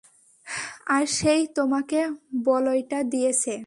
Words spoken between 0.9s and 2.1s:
আর সে-ই তোমাকে